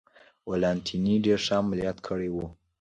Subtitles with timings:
[0.49, 2.37] ولانتیني ډېر ښه عملیات کړي و.